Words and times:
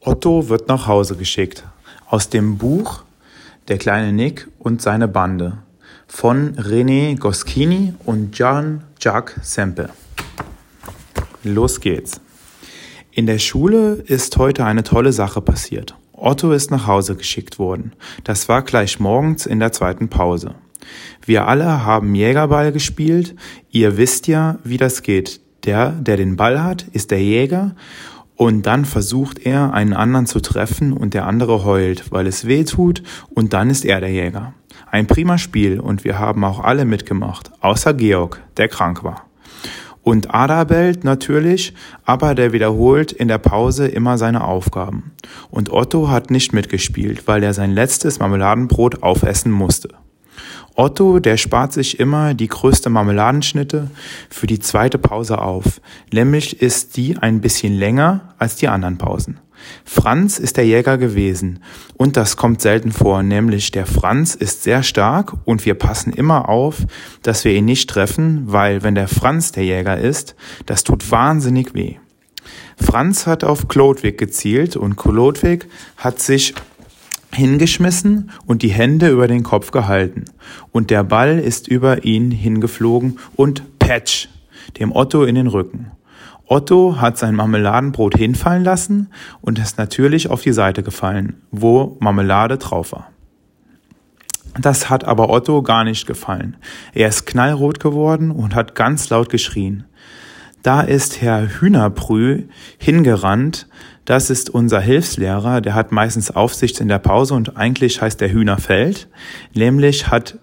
Otto 0.00 0.48
wird 0.48 0.68
nach 0.68 0.86
Hause 0.86 1.16
geschickt. 1.16 1.64
Aus 2.06 2.28
dem 2.28 2.56
Buch 2.56 3.02
Der 3.66 3.78
kleine 3.78 4.12
Nick 4.12 4.48
und 4.60 4.80
seine 4.80 5.08
Bande 5.08 5.58
von 6.06 6.54
René 6.54 7.18
Goscinny 7.18 7.92
und 8.04 8.32
Jean-Jacques 8.32 9.34
Sempe. 9.42 9.90
Los 11.42 11.80
geht's. 11.80 12.20
In 13.10 13.26
der 13.26 13.40
Schule 13.40 13.94
ist 13.94 14.36
heute 14.36 14.64
eine 14.64 14.84
tolle 14.84 15.12
Sache 15.12 15.40
passiert. 15.40 15.96
Otto 16.12 16.52
ist 16.52 16.70
nach 16.70 16.86
Hause 16.86 17.16
geschickt 17.16 17.58
worden. 17.58 17.92
Das 18.22 18.48
war 18.48 18.62
gleich 18.62 19.00
morgens 19.00 19.46
in 19.46 19.58
der 19.58 19.72
zweiten 19.72 20.08
Pause. 20.08 20.54
Wir 21.26 21.48
alle 21.48 21.84
haben 21.84 22.14
Jägerball 22.14 22.70
gespielt. 22.70 23.34
Ihr 23.70 23.96
wisst 23.96 24.28
ja, 24.28 24.58
wie 24.62 24.76
das 24.76 25.02
geht. 25.02 25.40
Der, 25.64 25.90
der 25.90 26.16
den 26.16 26.36
Ball 26.36 26.62
hat, 26.62 26.86
ist 26.92 27.10
der 27.10 27.20
Jäger 27.20 27.74
und 28.38 28.66
dann 28.66 28.84
versucht 28.84 29.44
er, 29.44 29.74
einen 29.74 29.92
anderen 29.92 30.26
zu 30.26 30.40
treffen 30.40 30.92
und 30.92 31.12
der 31.12 31.26
andere 31.26 31.64
heult, 31.64 32.12
weil 32.12 32.26
es 32.28 32.46
weh 32.46 32.64
tut 32.64 33.02
und 33.34 33.52
dann 33.52 33.68
ist 33.68 33.84
er 33.84 34.00
der 34.00 34.12
Jäger. 34.12 34.54
Ein 34.90 35.08
prima 35.08 35.38
Spiel 35.38 35.80
und 35.80 36.04
wir 36.04 36.20
haben 36.20 36.44
auch 36.44 36.60
alle 36.60 36.84
mitgemacht, 36.84 37.50
außer 37.60 37.94
Georg, 37.94 38.40
der 38.56 38.68
krank 38.68 39.02
war. 39.02 39.24
Und 40.02 40.32
Adabelt 40.32 41.02
natürlich, 41.02 41.74
aber 42.04 42.36
der 42.36 42.52
wiederholt 42.52 43.10
in 43.10 43.26
der 43.26 43.38
Pause 43.38 43.88
immer 43.88 44.16
seine 44.18 44.44
Aufgaben. 44.44 45.10
Und 45.50 45.72
Otto 45.72 46.08
hat 46.08 46.30
nicht 46.30 46.52
mitgespielt, 46.52 47.26
weil 47.26 47.42
er 47.42 47.52
sein 47.52 47.72
letztes 47.72 48.20
Marmeladenbrot 48.20 49.02
aufessen 49.02 49.50
musste. 49.50 49.88
Otto, 50.74 51.18
der 51.18 51.36
spart 51.36 51.72
sich 51.72 51.98
immer 51.98 52.34
die 52.34 52.48
größte 52.48 52.90
Marmeladenschnitte 52.90 53.90
für 54.30 54.46
die 54.46 54.60
zweite 54.60 54.98
Pause 54.98 55.40
auf. 55.40 55.80
Nämlich 56.12 56.62
ist 56.62 56.96
die 56.96 57.18
ein 57.18 57.40
bisschen 57.40 57.74
länger 57.74 58.34
als 58.38 58.56
die 58.56 58.68
anderen 58.68 58.98
Pausen. 58.98 59.40
Franz 59.84 60.38
ist 60.38 60.56
der 60.56 60.66
Jäger 60.66 60.98
gewesen 60.98 61.60
und 61.96 62.16
das 62.16 62.36
kommt 62.36 62.60
selten 62.60 62.92
vor, 62.92 63.22
nämlich 63.22 63.70
der 63.70 63.86
Franz 63.86 64.34
ist 64.34 64.62
sehr 64.62 64.82
stark 64.82 65.34
und 65.44 65.64
wir 65.66 65.74
passen 65.74 66.12
immer 66.12 66.48
auf, 66.48 66.86
dass 67.22 67.44
wir 67.44 67.52
ihn 67.52 67.64
nicht 67.64 67.90
treffen, 67.90 68.44
weil 68.46 68.82
wenn 68.82 68.94
der 68.94 69.08
Franz 69.08 69.52
der 69.52 69.64
Jäger 69.64 69.98
ist, 69.98 70.36
das 70.66 70.84
tut 70.84 71.10
wahnsinnig 71.10 71.74
weh. 71.74 71.96
Franz 72.80 73.26
hat 73.26 73.44
auf 73.44 73.68
Klodwig 73.68 74.18
gezielt 74.18 74.76
und 74.76 74.96
Klodwig 74.96 75.66
hat 75.96 76.20
sich 76.20 76.54
hingeschmissen 77.38 78.30
und 78.44 78.62
die 78.62 78.68
Hände 78.68 79.08
über 79.08 79.28
den 79.28 79.44
Kopf 79.44 79.70
gehalten. 79.70 80.24
Und 80.72 80.90
der 80.90 81.04
Ball 81.04 81.38
ist 81.38 81.68
über 81.68 82.04
ihn 82.04 82.30
hingeflogen 82.30 83.18
und 83.36 83.78
patsch, 83.78 84.28
dem 84.78 84.94
Otto 84.94 85.24
in 85.24 85.36
den 85.36 85.46
Rücken. 85.46 85.92
Otto 86.46 87.00
hat 87.00 87.18
sein 87.18 87.34
Marmeladenbrot 87.34 88.16
hinfallen 88.16 88.64
lassen 88.64 89.08
und 89.40 89.58
ist 89.58 89.78
natürlich 89.78 90.30
auf 90.30 90.42
die 90.42 90.52
Seite 90.52 90.82
gefallen, 90.82 91.42
wo 91.50 91.96
Marmelade 92.00 92.58
drauf 92.58 92.92
war. 92.92 93.10
Das 94.60 94.90
hat 94.90 95.04
aber 95.04 95.30
Otto 95.30 95.62
gar 95.62 95.84
nicht 95.84 96.06
gefallen. 96.06 96.56
Er 96.94 97.08
ist 97.08 97.26
knallrot 97.26 97.80
geworden 97.80 98.30
und 98.30 98.54
hat 98.54 98.74
ganz 98.74 99.08
laut 99.10 99.28
geschrien. 99.28 99.84
Da 100.62 100.80
ist 100.80 101.20
Herr 101.20 101.46
Hühnerbrü 101.60 102.44
hingerannt, 102.78 103.68
das 104.08 104.30
ist 104.30 104.48
unser 104.48 104.80
Hilfslehrer, 104.80 105.60
der 105.60 105.74
hat 105.74 105.92
meistens 105.92 106.30
Aufsicht 106.30 106.80
in 106.80 106.88
der 106.88 106.98
Pause 106.98 107.34
und 107.34 107.58
eigentlich 107.58 108.00
heißt 108.00 108.18
der 108.22 108.32
Hühnerfeld. 108.32 109.06
Nämlich 109.52 110.08
hat 110.08 110.38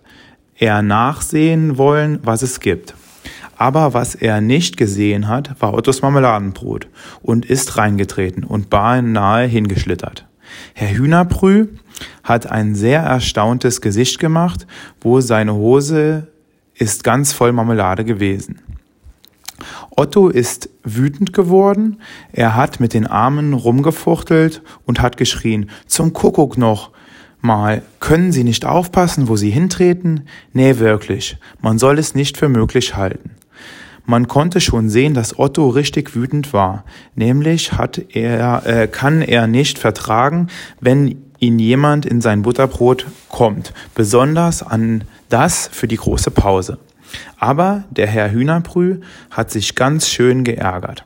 er 0.56 0.84
nachsehen 0.84 1.80
wollen, 1.80 2.20
was 2.22 2.44
es 2.44 2.60
gibt. 2.60 2.94
Aber 3.58 3.96
was 3.96 4.14
er 4.14 4.40
nicht 4.40 4.78
gesehen 4.78 5.28
hat, 5.28 5.60
war 5.60 5.74
Ottos 5.74 6.04
Marmeladenbrot 6.04 6.88
und 7.24 7.48
ist 7.48 7.76
reingetreten 7.76 8.44
und 8.44 8.70
beinahe 8.70 9.48
hingeschlittert. 9.48 10.28
Herr 10.76 10.96
Hühnerbrü 10.96 11.70
hat 12.24 12.46
ein 12.46 12.76
sehr 12.76 13.02
erstauntes 13.02 13.82
Gesicht 13.82 14.20
gemacht, 14.20 14.68
wo 15.02 15.22
seine 15.22 15.56
Hose 15.56 16.28
ist 16.76 17.04
ganz 17.04 17.34
voll 17.34 17.52
Marmelade 17.52 18.06
gewesen. 18.06 18.60
Otto 19.96 20.30
ist 20.30 20.70
wütend 20.84 21.32
geworden, 21.32 22.02
er 22.34 22.56
hat 22.56 22.80
mit 22.80 22.94
den 22.94 23.08
Armen 23.08 23.54
rumgefuchtelt 23.54 24.62
und 24.86 25.02
hat 25.02 25.16
geschrien, 25.18 25.70
zum 25.88 26.14
Kuckuck 26.14 26.58
noch 26.58 26.92
mal, 27.40 27.82
können 28.00 28.32
Sie 28.32 28.44
nicht 28.44 28.66
aufpassen, 28.66 29.30
wo 29.30 29.38
Sie 29.38 29.52
hintreten? 29.52 30.28
Nee, 30.52 30.80
wirklich, 30.80 31.38
man 31.62 31.78
soll 31.80 32.00
es 32.00 32.16
nicht 32.16 32.38
für 32.38 32.50
möglich 32.50 32.96
halten. 32.96 33.32
Man 34.06 34.28
konnte 34.28 34.62
schon 34.62 34.90
sehen, 34.90 35.14
dass 35.14 35.40
Otto 35.40 35.70
richtig 35.70 36.16
wütend 36.16 36.54
war. 36.54 36.84
Nämlich 37.16 37.74
hat 37.74 38.00
er, 38.14 38.66
äh, 38.66 38.88
kann 38.88 39.22
er 39.22 39.48
nicht 39.48 39.80
vertragen, 39.80 40.48
wenn 40.80 41.24
ihn 41.40 41.58
jemand 41.58 42.06
in 42.06 42.22
sein 42.22 42.44
Butterbrot 42.44 43.08
kommt, 43.30 43.74
besonders 43.96 44.62
an 44.62 45.06
das 45.30 45.68
für 45.72 45.88
die 45.88 45.98
große 45.98 46.32
Pause. 46.32 46.78
Aber 47.38 47.84
der 47.90 48.08
Herr 48.08 48.32
Hühnerbrü 48.32 49.02
hat 49.32 49.52
sich 49.52 49.76
ganz 49.76 50.08
schön 50.08 50.44
geärgert. 50.44 51.06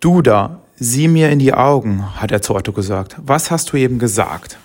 Du 0.00 0.22
da, 0.22 0.60
sieh 0.76 1.08
mir 1.08 1.30
in 1.30 1.38
die 1.38 1.54
Augen, 1.54 2.20
hat 2.20 2.30
er 2.30 2.42
zu 2.42 2.54
Otto 2.54 2.72
gesagt. 2.72 3.16
Was 3.18 3.50
hast 3.50 3.72
du 3.72 3.76
eben 3.76 3.98
gesagt? 3.98 4.58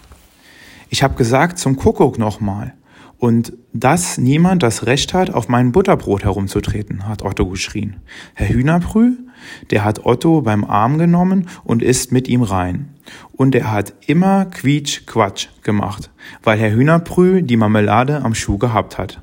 Ich 0.89 1.01
habe 1.01 1.15
gesagt 1.15 1.57
zum 1.57 1.75
Kuckuck 1.75 2.19
nochmal. 2.19 2.73
Und 3.17 3.53
dass 3.71 4.17
niemand 4.17 4.63
das 4.63 4.85
Recht 4.85 5.13
hat, 5.13 5.33
auf 5.33 5.47
mein 5.47 5.71
Butterbrot 5.71 6.23
herumzutreten, 6.23 7.07
hat 7.07 7.23
Otto 7.23 7.47
geschrien. 7.47 8.01
Herr 8.33 8.49
Hühnerbrü, 8.49 9.13
der 9.71 9.85
hat 9.85 10.05
Otto 10.05 10.41
beim 10.41 10.65
Arm 10.65 10.97
genommen 10.97 11.47
und 11.63 11.81
ist 11.81 12.11
mit 12.11 12.27
ihm 12.27 12.43
rein. 12.43 12.93
Und 13.31 13.55
er 13.55 13.71
hat 13.71 13.93
immer 14.07 14.45
Quietsch-Quatsch 14.45 15.47
gemacht, 15.63 16.11
weil 16.43 16.59
Herr 16.59 16.73
Hühnerbrü 16.73 17.41
die 17.41 17.57
Marmelade 17.57 18.21
am 18.21 18.35
Schuh 18.35 18.57
gehabt 18.57 18.97
hat. 18.97 19.22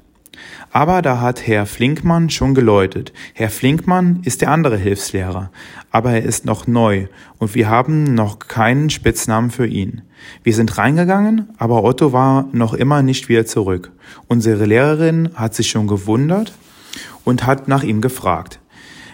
Aber 0.73 1.03
da 1.03 1.21
hat 1.21 1.47
Herr 1.47 1.67
Flinkmann 1.67 2.31
schon 2.31 2.55
geläutet. 2.55 3.12
Herr 3.34 3.51
Flinkmann 3.51 4.21
ist 4.25 4.41
der 4.41 4.51
andere 4.51 4.77
Hilfslehrer, 4.77 5.51
aber 5.91 6.12
er 6.12 6.23
ist 6.23 6.45
noch 6.45 6.69
neu 6.69 7.06
und 7.39 7.56
wir 7.56 7.69
haben 7.69 8.15
noch 8.15 8.39
keinen 8.39 8.89
Spitznamen 8.89 9.50
für 9.50 9.67
ihn. 9.67 10.03
Wir 10.45 10.55
sind 10.55 10.79
reingegangen, 10.79 11.49
aber 11.59 11.83
Otto 11.83 12.12
war 12.12 12.49
noch 12.53 12.75
immer 12.75 13.03
nicht 13.03 13.29
wieder 13.29 13.47
zurück. 13.47 13.91
Unsere 14.29 14.65
Lehrerin 14.65 15.31
hat 15.34 15.55
sich 15.55 15.71
schon 15.71 15.89
gewundert 15.89 16.53
und 17.25 17.47
hat 17.47 17.67
nach 17.67 17.83
ihm 17.83 18.00
gefragt. 18.00 18.61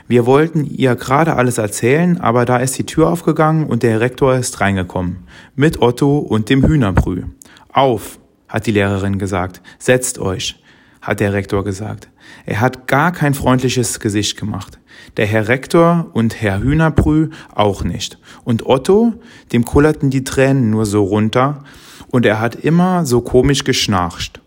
Wir 0.09 0.27
wollten 0.27 0.65
ihr 0.65 0.95
gerade 0.95 1.35
alles 1.35 1.59
erzählen, 1.59 2.21
aber 2.21 2.45
da 2.45 2.59
ist 2.59 2.79
die 2.79 2.87
Tür 2.87 3.11
aufgegangen 3.11 3.67
und 3.67 3.83
der 3.83 4.01
Rektor 4.01 4.37
ist 4.37 4.61
reingekommen. 4.61 5.27
Mit 5.57 5.81
Otto 5.81 6.19
und 6.19 6.49
dem 6.49 6.65
Hühnerbrüh. 6.65 7.25
Auf, 7.73 8.21
hat 8.47 8.67
die 8.67 8.73
Lehrerin 8.73 9.19
gesagt. 9.19 9.63
Setzt 9.79 10.19
euch 10.19 10.63
hat 11.07 11.21
der 11.21 11.33
Rektor 11.33 11.63
gesagt. 11.63 12.09
Er 12.47 12.61
hat 12.61 12.89
gar 12.89 13.13
kein 13.13 13.33
freundliches 13.33 14.01
Gesicht 14.01 14.37
gemacht. 14.37 14.81
Der 15.17 15.27
Herr 15.27 15.47
Rektor 15.47 16.11
und 16.15 16.43
Herr 16.43 16.61
Hühnerbrü 16.61 17.31
auch 17.55 17.85
nicht. 17.85 18.19
Und 18.43 18.67
Otto, 18.67 19.15
dem 19.53 19.65
kullerten 19.65 20.11
die 20.11 20.25
Tränen 20.25 20.71
nur 20.71 20.85
so 20.85 21.05
runter 21.05 21.63
und 22.09 22.27
er 22.27 22.41
hat 22.41 22.57
immer 22.57 23.07
so 23.07 23.21
komisch 23.21 23.63
geschnarcht. 23.63 24.41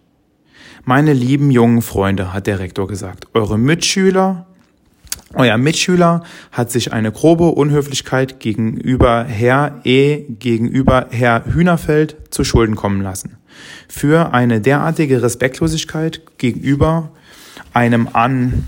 Meine 0.84 1.14
lieben 1.14 1.50
jungen 1.50 1.82
Freunde, 1.82 2.34
hat 2.34 2.46
der 2.46 2.60
Rektor 2.60 2.88
gesagt, 2.88 3.28
eure 3.34 3.58
Mitschüler, 3.58 4.46
euer 5.34 5.58
Mitschüler 5.58 6.24
hat 6.52 6.72
sich 6.72 6.92
eine 6.92 7.14
grobe 7.14 7.52
Unhöflichkeit 7.52 8.42
gegenüber 8.42 9.24
Herr 9.24 9.80
E. 9.86 10.26
gegenüber 10.28 11.08
Herr 11.12 11.46
Hühnerfeld 11.46 12.18
zu 12.32 12.44
Schulden 12.44 12.76
kommen 12.76 13.02
lassen 13.02 13.39
für 13.88 14.34
eine 14.34 14.62
derartige 14.62 15.22
Respektlosigkeit 15.22 16.22
gegenüber 16.38 17.12
einem 17.74 18.10
an 18.14 18.68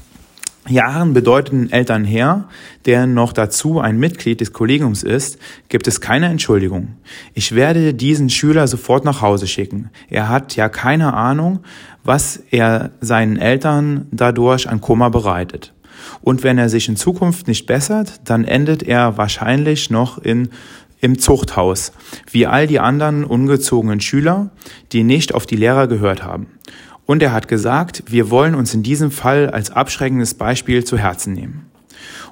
Jahren 0.67 1.13
bedeutenden 1.13 1.71
Elternherr, 1.71 2.47
der 2.85 3.07
noch 3.07 3.33
dazu 3.33 3.79
ein 3.79 3.97
Mitglied 3.97 4.41
des 4.41 4.53
Kollegiums 4.53 5.01
ist, 5.01 5.39
gibt 5.69 5.87
es 5.87 6.01
keine 6.01 6.27
Entschuldigung. 6.27 6.89
Ich 7.33 7.55
werde 7.55 7.95
diesen 7.95 8.29
Schüler 8.29 8.67
sofort 8.67 9.03
nach 9.03 9.21
Hause 9.21 9.47
schicken. 9.47 9.89
Er 10.09 10.29
hat 10.29 10.55
ja 10.55 10.69
keine 10.69 11.13
Ahnung, 11.13 11.61
was 12.03 12.37
er 12.51 12.91
seinen 13.01 13.37
Eltern 13.37 14.07
dadurch 14.11 14.69
an 14.69 14.81
Kummer 14.81 15.09
bereitet. 15.09 15.73
Und 16.21 16.43
wenn 16.43 16.57
er 16.57 16.69
sich 16.69 16.87
in 16.87 16.95
Zukunft 16.95 17.47
nicht 17.47 17.65
bessert, 17.65 18.21
dann 18.25 18.43
endet 18.43 18.83
er 18.83 19.17
wahrscheinlich 19.17 19.89
noch 19.89 20.17
in 20.17 20.49
im 21.01 21.19
Zuchthaus, 21.19 21.91
wie 22.31 22.47
all 22.47 22.67
die 22.67 22.79
anderen 22.79 23.23
ungezogenen 23.23 23.99
Schüler, 23.99 24.51
die 24.91 25.03
nicht 25.03 25.33
auf 25.33 25.45
die 25.45 25.55
Lehrer 25.57 25.87
gehört 25.87 26.23
haben. 26.23 26.47
Und 27.05 27.21
er 27.21 27.33
hat 27.33 27.47
gesagt, 27.47 28.03
wir 28.07 28.29
wollen 28.29 28.55
uns 28.55 28.73
in 28.73 28.83
diesem 28.83 29.11
Fall 29.11 29.49
als 29.49 29.71
abschreckendes 29.71 30.35
Beispiel 30.35 30.85
zu 30.85 30.97
Herzen 30.97 31.33
nehmen. 31.33 31.65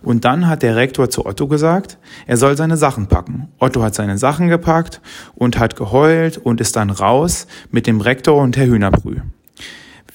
Und 0.02 0.24
dann 0.24 0.48
hat 0.48 0.64
der 0.64 0.76
Rektor 0.76 1.10
zu 1.10 1.26
Otto 1.26 1.48
gesagt, 1.48 1.98
er 2.26 2.38
soll 2.38 2.56
seine 2.56 2.78
Sachen 2.78 3.08
packen. 3.08 3.50
Otto 3.60 3.84
hat 3.84 3.96
seine 3.96 4.18
Sachen 4.18 4.48
gepackt 4.48 5.02
und 5.36 5.60
hat 5.60 5.76
geheult 5.76 6.38
und 6.38 6.62
ist 6.62 6.76
dann 6.76 6.90
raus 6.90 7.48
mit 7.72 7.88
dem 7.88 8.00
Rektor 8.00 8.42
und 8.42 8.56
Herr 8.56 8.68
Hühnerbrü. 8.68 9.18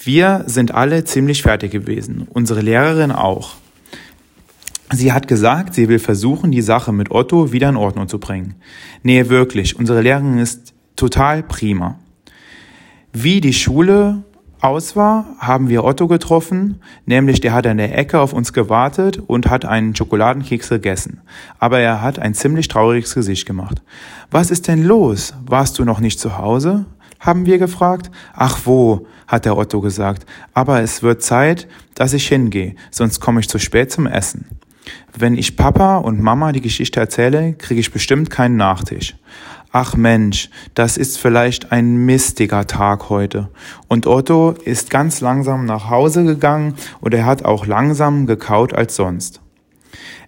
Wir 0.03 0.45
sind 0.47 0.75
alle 0.75 1.05
ziemlich 1.05 1.43
fertig 1.43 1.73
gewesen, 1.73 2.27
unsere 2.33 2.61
Lehrerin 2.61 3.13
auch. 3.13 3.57
Sie 4.93 5.13
hat 5.13 5.29
gesagt, 5.29 5.75
sie 5.75 5.89
will 5.89 5.99
versuchen, 5.99 6.51
die 6.51 6.63
Sache 6.63 6.93
mit 6.93 7.11
Otto 7.11 7.53
wieder 7.53 7.69
in 7.69 7.77
Ordnung 7.77 8.09
zu 8.09 8.19
bringen. 8.19 8.55
Nee, 9.03 9.29
wirklich, 9.29 9.79
unsere 9.79 10.03
Lehrerin 10.03 10.39
ist 10.39 10.75
total 10.95 11.43
prima. 11.43 11.99
Wie 13.13 13.41
die 13.41 13.55
Schule 13.55 14.25
aus 14.61 14.95
war, 14.97 15.27
haben 15.39 15.69
wir 15.69 15.85
Otto 15.85 16.07
getroffen, 16.07 16.81
nämlich 17.07 17.41
der 17.41 17.53
hat 17.53 17.67
an 17.67 17.79
der 17.79 17.97
Ecke 17.97 18.21
auf 18.21 18.33
uns 18.33 18.53
gewartet 18.53 19.23
und 19.27 19.49
hat 19.49 19.65
einen 19.65 19.95
Schokoladenkeks 19.95 20.69
gegessen. 20.69 21.21
Aber 21.59 21.81
er 21.81 22.03
hat 22.03 22.19
ein 22.19 22.35
ziemlich 22.35 22.69
trauriges 22.69 23.15
Gesicht 23.15 23.47
gemacht. 23.47 23.83
Was 24.31 24.51
ist 24.51 24.69
denn 24.69 24.85
los? 24.85 25.35
Warst 25.47 25.79
du 25.79 25.85
noch 25.85 26.01
nicht 26.01 26.21
zu 26.21 26.39
Hause? 26.39 26.87
haben 27.25 27.47
wir 27.47 27.59
gefragt. 27.59 28.11
Ach 28.35 28.61
wo, 28.65 29.07
hat 29.27 29.47
der 29.47 29.57
Otto 29.57 29.81
gesagt, 29.81 30.27
aber 30.53 30.83
es 30.83 31.03
wird 31.03 31.23
Zeit, 31.23 31.67
dass 31.95 32.13
ich 32.13 32.29
hingehe, 32.29 32.75
sonst 32.91 33.21
komme 33.21 33.41
ich 33.41 33.49
zu 33.49 33.59
spät 33.59 33.91
zum 33.91 34.07
Essen. 34.07 34.47
Wenn 35.17 35.37
ich 35.37 35.57
Papa 35.57 35.99
und 35.99 36.21
Mama 36.21 36.53
die 36.53 36.61
Geschichte 36.61 37.01
erzähle, 37.01 37.55
kriege 37.55 37.81
ich 37.81 37.93
bestimmt 37.93 38.31
keinen 38.31 38.57
Nachtisch. 38.57 39.17
Ach 39.73 39.97
Mensch, 39.97 40.51
das 40.75 40.97
ist 40.97 41.19
vielleicht 41.19 41.73
ein 41.73 41.97
mistiger 41.97 42.67
Tag 42.67 43.11
heute. 43.11 43.51
Und 43.89 44.07
Otto 44.07 44.53
ist 44.53 44.89
ganz 44.89 45.21
langsam 45.21 45.67
nach 45.67 45.91
Hause 45.91 46.25
gegangen 46.25 46.75
und 47.01 47.13
er 47.13 47.27
hat 47.27 47.45
auch 47.45 47.67
langsam 47.67 48.27
gekaut 48.27 48.73
als 48.73 48.95
sonst. 48.95 49.41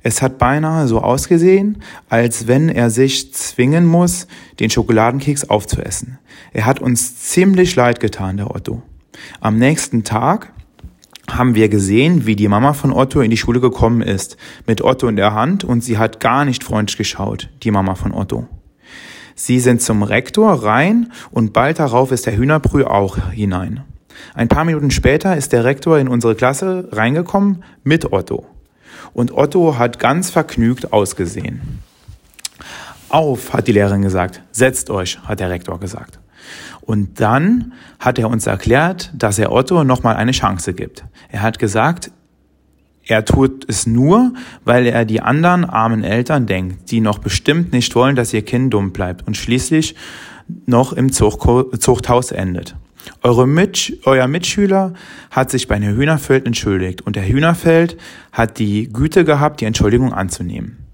Es 0.02 0.22
hat 0.22 0.38
beinahe 0.38 0.88
so 0.88 1.00
ausgesehen, 1.00 1.82
als 2.08 2.46
wenn 2.46 2.68
er 2.68 2.90
sich 2.90 3.32
zwingen 3.34 3.86
muss, 3.86 4.26
den 4.60 4.70
Schokoladenkeks 4.70 5.48
aufzuessen. 5.48 6.18
Er 6.52 6.66
hat 6.66 6.80
uns 6.80 7.16
ziemlich 7.16 7.76
leid 7.76 8.00
getan, 8.00 8.36
der 8.36 8.54
Otto. 8.54 8.82
Am 9.40 9.58
nächsten 9.58 10.04
Tag 10.04 10.52
haben 11.36 11.54
wir 11.54 11.68
gesehen, 11.68 12.26
wie 12.26 12.36
die 12.36 12.48
Mama 12.48 12.72
von 12.72 12.92
Otto 12.92 13.20
in 13.20 13.30
die 13.30 13.36
Schule 13.36 13.60
gekommen 13.60 14.00
ist, 14.00 14.36
mit 14.66 14.82
Otto 14.82 15.08
in 15.08 15.16
der 15.16 15.34
Hand 15.34 15.64
und 15.64 15.82
sie 15.82 15.98
hat 15.98 16.20
gar 16.20 16.44
nicht 16.44 16.64
freundlich 16.64 16.96
geschaut, 16.96 17.48
die 17.62 17.70
Mama 17.70 17.94
von 17.94 18.12
Otto. 18.12 18.46
Sie 19.34 19.60
sind 19.60 19.82
zum 19.82 20.02
Rektor 20.02 20.64
rein 20.64 21.12
und 21.30 21.52
bald 21.52 21.78
darauf 21.78 22.10
ist 22.10 22.26
der 22.26 22.36
Hühnerbrüh 22.36 22.84
auch 22.84 23.18
hinein. 23.30 23.82
Ein 24.34 24.48
paar 24.48 24.64
Minuten 24.64 24.90
später 24.90 25.36
ist 25.36 25.52
der 25.52 25.64
Rektor 25.64 25.98
in 25.98 26.08
unsere 26.08 26.34
Klasse 26.34 26.88
reingekommen 26.90 27.62
mit 27.84 28.12
Otto. 28.12 28.46
Und 29.12 29.32
Otto 29.32 29.78
hat 29.78 29.98
ganz 29.98 30.30
vergnügt 30.30 30.92
ausgesehen. 30.92 31.80
Auf, 33.08 33.52
hat 33.52 33.68
die 33.68 33.72
Lehrerin 33.72 34.02
gesagt. 34.02 34.42
Setzt 34.52 34.90
euch, 34.90 35.18
hat 35.24 35.40
der 35.40 35.50
Rektor 35.50 35.78
gesagt. 35.78 36.18
Und 36.80 37.20
dann 37.20 37.72
hat 37.98 38.18
er 38.18 38.28
uns 38.30 38.46
erklärt, 38.46 39.12
dass 39.14 39.38
er 39.38 39.52
Otto 39.52 39.84
nochmal 39.84 40.16
eine 40.16 40.32
Chance 40.32 40.74
gibt. 40.74 41.04
Er 41.30 41.42
hat 41.42 41.58
gesagt, 41.58 42.10
er 43.04 43.24
tut 43.24 43.68
es 43.68 43.86
nur, 43.86 44.32
weil 44.64 44.86
er 44.86 45.04
die 45.04 45.20
anderen 45.20 45.64
armen 45.64 46.02
Eltern 46.02 46.46
denkt, 46.46 46.90
die 46.90 47.00
noch 47.00 47.18
bestimmt 47.18 47.72
nicht 47.72 47.94
wollen, 47.94 48.16
dass 48.16 48.32
ihr 48.32 48.42
Kind 48.42 48.74
dumm 48.74 48.92
bleibt 48.92 49.26
und 49.26 49.36
schließlich 49.36 49.94
noch 50.66 50.92
im 50.92 51.12
Zuchthaus 51.12 52.32
endet. 52.32 52.76
Eure 53.22 53.46
Mit 53.46 53.98
euer 54.04 54.26
Mitschüler 54.26 54.92
hat 55.30 55.50
sich 55.50 55.68
bei 55.68 55.78
Herrn 55.78 55.96
Hühnerfeld 55.96 56.46
entschuldigt 56.46 57.02
und 57.02 57.16
Herr 57.16 57.28
Hühnerfeld 57.28 57.96
hat 58.32 58.58
die 58.58 58.92
Güte 58.92 59.24
gehabt, 59.24 59.60
die 59.60 59.64
Entschuldigung 59.64 60.12
anzunehmen. 60.12 60.85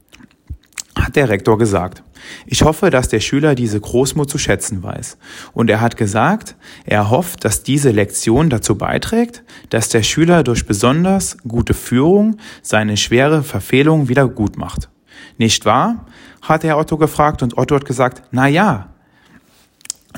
Hat 1.02 1.16
der 1.16 1.28
Rektor 1.28 1.58
gesagt. 1.58 2.04
Ich 2.46 2.62
hoffe, 2.62 2.90
dass 2.90 3.08
der 3.08 3.18
Schüler 3.18 3.54
diese 3.54 3.80
Großmut 3.80 4.30
zu 4.30 4.38
schätzen 4.38 4.82
weiß. 4.82 5.18
Und 5.52 5.68
er 5.68 5.80
hat 5.80 5.96
gesagt, 5.96 6.54
er 6.84 7.10
hofft, 7.10 7.44
dass 7.44 7.64
diese 7.64 7.90
Lektion 7.90 8.50
dazu 8.50 8.76
beiträgt, 8.78 9.42
dass 9.70 9.88
der 9.88 10.04
Schüler 10.04 10.44
durch 10.44 10.64
besonders 10.64 11.38
gute 11.46 11.74
Führung 11.74 12.36
seine 12.62 12.96
schwere 12.96 13.42
Verfehlung 13.42 14.08
wieder 14.08 14.28
gut 14.28 14.56
macht. 14.56 14.90
Nicht 15.38 15.64
wahr? 15.64 16.06
hat 16.42 16.64
er 16.64 16.76
Otto 16.76 16.98
gefragt 16.98 17.42
und 17.42 17.56
Otto 17.56 17.76
hat 17.76 17.84
gesagt, 17.84 18.24
na 18.32 18.48
ja, 18.48 18.91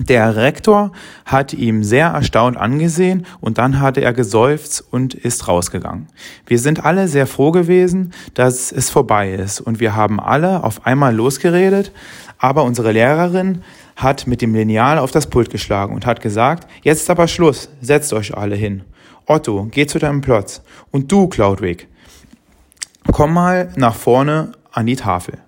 der 0.00 0.34
Rektor 0.36 0.90
hat 1.24 1.52
ihm 1.52 1.84
sehr 1.84 2.08
erstaunt 2.08 2.56
angesehen 2.56 3.26
und 3.40 3.58
dann 3.58 3.80
hatte 3.80 4.00
er 4.00 4.12
geseufzt 4.12 4.84
und 4.90 5.14
ist 5.14 5.46
rausgegangen. 5.46 6.08
Wir 6.46 6.58
sind 6.58 6.84
alle 6.84 7.06
sehr 7.06 7.26
froh 7.26 7.52
gewesen, 7.52 8.12
dass 8.34 8.72
es 8.72 8.90
vorbei 8.90 9.32
ist 9.32 9.60
und 9.60 9.78
wir 9.78 9.94
haben 9.94 10.18
alle 10.18 10.64
auf 10.64 10.84
einmal 10.86 11.14
losgeredet, 11.14 11.92
aber 12.38 12.64
unsere 12.64 12.92
Lehrerin 12.92 13.62
hat 13.96 14.26
mit 14.26 14.42
dem 14.42 14.54
Lineal 14.54 14.98
auf 14.98 15.12
das 15.12 15.28
Pult 15.28 15.50
geschlagen 15.50 15.94
und 15.94 16.06
hat 16.06 16.20
gesagt, 16.20 16.68
jetzt 16.82 17.08
aber 17.08 17.28
Schluss, 17.28 17.68
setzt 17.80 18.12
euch 18.12 18.36
alle 18.36 18.56
hin. 18.56 18.82
Otto, 19.26 19.68
geh 19.70 19.86
zu 19.86 19.98
deinem 19.98 20.20
Platz. 20.20 20.62
Und 20.90 21.10
du, 21.10 21.28
Cloudwick, 21.28 21.88
komm 23.12 23.32
mal 23.32 23.70
nach 23.76 23.94
vorne 23.94 24.52
an 24.72 24.86
die 24.86 24.96
Tafel. 24.96 25.38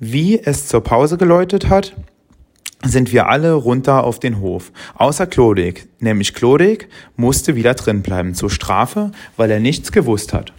Wie 0.00 0.40
es 0.40 0.68
zur 0.68 0.82
Pause 0.82 1.18
geläutet 1.18 1.68
hat, 1.68 1.94
sind 2.84 3.12
wir 3.12 3.28
alle 3.28 3.52
runter 3.54 4.04
auf 4.04 4.20
den 4.20 4.40
Hof. 4.40 4.72
Außer 4.94 5.26
Klodik. 5.26 5.88
Nämlich 6.00 6.34
Klodik 6.34 6.88
musste 7.16 7.56
wieder 7.56 7.74
drin 7.74 8.02
bleiben 8.02 8.34
zur 8.34 8.50
Strafe, 8.50 9.10
weil 9.36 9.50
er 9.50 9.60
nichts 9.60 9.92
gewusst 9.92 10.32
hat. 10.32 10.52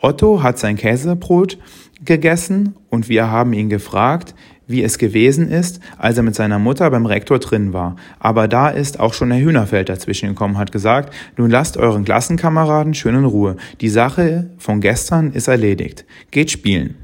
Otto 0.00 0.42
hat 0.42 0.58
sein 0.58 0.76
Käsebrot 0.76 1.58
gegessen 2.04 2.74
und 2.88 3.08
wir 3.08 3.30
haben 3.30 3.52
ihn 3.52 3.68
gefragt, 3.68 4.34
wie 4.66 4.82
es 4.82 4.98
gewesen 4.98 5.50
ist, 5.50 5.80
als 5.98 6.16
er 6.16 6.22
mit 6.22 6.34
seiner 6.34 6.58
Mutter 6.58 6.88
beim 6.90 7.04
Rektor 7.04 7.40
drin 7.40 7.72
war. 7.72 7.96
Aber 8.20 8.48
da 8.48 8.68
ist 8.68 9.00
auch 9.00 9.12
schon 9.12 9.32
Herr 9.32 9.40
Hühnerfeld 9.40 9.88
dazwischen 9.88 10.28
gekommen, 10.30 10.56
hat 10.56 10.72
gesagt, 10.72 11.12
nun 11.36 11.50
lasst 11.50 11.76
euren 11.76 12.04
Klassenkameraden 12.04 12.94
schön 12.94 13.16
in 13.16 13.24
Ruhe. 13.24 13.56
Die 13.80 13.88
Sache 13.88 14.48
von 14.58 14.80
gestern 14.80 15.32
ist 15.32 15.48
erledigt. 15.48 16.04
Geht 16.30 16.50
spielen. 16.50 16.94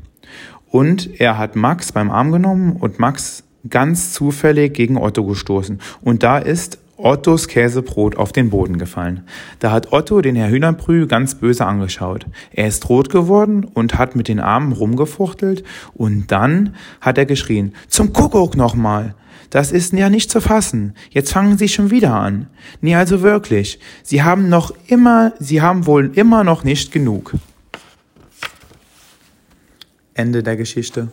Und 0.71 1.21
er 1.21 1.39
hat 1.39 1.57
Max 1.57 1.93
beim 1.93 2.11
Arm 2.11 2.33
genommen 2.33 2.77
und 2.77 2.99
Max 2.99 3.46
ganz 3.71 4.13
zufällig 4.13 4.75
gegen 4.75 4.97
Otto 4.97 5.25
gestoßen. 5.25 5.81
Und 6.03 6.23
da 6.23 6.39
ist 6.39 6.79
Ottos 6.99 7.49
Käsebrot 7.49 8.17
auf 8.17 8.33
den 8.33 8.49
Boden 8.49 8.79
gefallen. 8.79 9.25
Da 9.59 9.71
hat 9.71 9.93
Otto 9.93 10.23
den 10.23 10.35
Herr 10.35 10.49
Hühnerbrü 10.49 11.07
ganz 11.07 11.35
böse 11.35 11.67
angeschaut. 11.67 12.27
Er 12.53 12.67
ist 12.67 12.89
rot 12.89 13.11
geworden 13.11 13.65
und 13.65 13.99
hat 13.99 14.17
mit 14.17 14.29
den 14.29 14.41
Armen 14.41 14.73
rumgefuchtelt 14.73 15.63
und 15.95 16.33
dann 16.33 16.75
hat 17.01 17.19
er 17.19 17.27
geschrien, 17.27 17.75
zum 17.89 18.13
Kuckuck 18.15 18.57
nochmal. 18.57 19.15
Das 19.51 19.73
ist 19.73 19.93
ja 19.93 20.09
nicht 20.09 20.31
zu 20.31 20.41
fassen. 20.41 20.95
Jetzt 21.11 21.33
fangen 21.33 21.59
Sie 21.59 21.69
schon 21.69 21.91
wieder 21.91 22.15
an. 22.15 22.49
Nee, 22.81 22.97
also 22.97 23.23
wirklich. 23.23 23.79
Sie 24.03 24.23
haben 24.23 24.49
noch 24.49 24.73
immer, 24.87 25.35
Sie 25.39 25.61
haben 25.61 25.87
wohl 25.87 26.11
immer 26.15 26.45
noch 26.45 26.65
nicht 26.65 26.93
genug. 26.93 27.35
Ende 30.15 30.43
der 30.43 30.57
Geschichte. 30.57 31.09